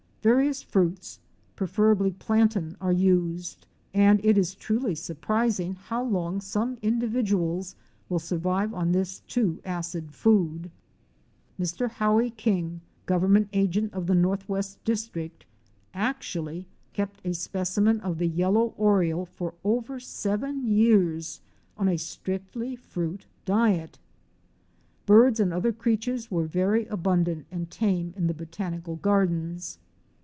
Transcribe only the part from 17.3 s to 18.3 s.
specimen of the